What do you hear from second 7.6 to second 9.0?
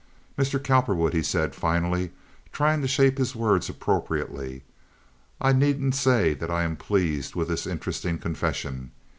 interesting confession.